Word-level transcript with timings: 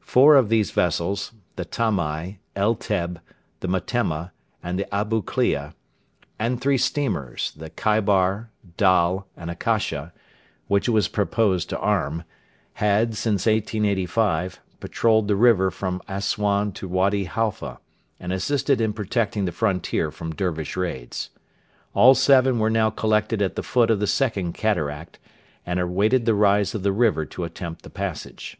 Four 0.00 0.34
of 0.34 0.48
these 0.48 0.72
vessels 0.72 1.30
the 1.54 1.64
Tamai, 1.64 2.40
El 2.56 2.74
Teb, 2.74 3.20
the 3.60 3.68
Metemma, 3.68 4.32
and 4.60 4.76
the 4.76 4.92
Abu 4.92 5.22
Klea; 5.22 5.70
and 6.36 6.60
three 6.60 6.76
steamers 6.76 7.52
the 7.52 7.70
Kaibar, 7.70 8.48
Dal, 8.76 9.28
and 9.36 9.52
Akasha, 9.52 10.12
which 10.66 10.88
it 10.88 10.90
was 10.90 11.06
proposed 11.06 11.68
to 11.70 11.78
arm 11.78 12.24
had, 12.72 13.14
since 13.16 13.46
1885, 13.46 14.58
patrolled 14.80 15.28
the 15.28 15.36
river 15.36 15.70
from 15.70 16.02
Assuan 16.08 16.72
to 16.72 16.88
Wady 16.88 17.26
Halfa, 17.26 17.78
and 18.18 18.32
assisted 18.32 18.80
in 18.80 18.92
protecting 18.92 19.44
the 19.44 19.52
frontier 19.52 20.10
from 20.10 20.34
Dervish 20.34 20.76
raids. 20.76 21.30
All 21.94 22.16
seven 22.16 22.58
were 22.58 22.68
now 22.68 22.90
collected 22.90 23.40
at 23.40 23.54
the 23.54 23.62
foot 23.62 23.92
of 23.92 24.00
the 24.00 24.08
Second 24.08 24.54
Cataract, 24.54 25.20
and 25.64 25.78
awaited 25.78 26.24
the 26.24 26.34
rise 26.34 26.74
of 26.74 26.82
the 26.82 26.90
river 26.90 27.24
to 27.26 27.44
attempt 27.44 27.82
the 27.82 27.90
passage. 27.90 28.56